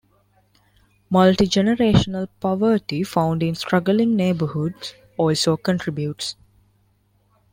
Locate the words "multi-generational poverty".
1.11-3.03